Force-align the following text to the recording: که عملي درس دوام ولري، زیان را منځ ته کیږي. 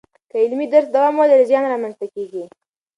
که 0.29 0.35
عملي 0.43 0.67
درس 0.73 0.87
دوام 0.95 1.13
ولري، 1.17 1.45
زیان 1.49 1.65
را 1.71 1.77
منځ 1.83 1.95
ته 1.99 2.05
کیږي. 2.13 2.43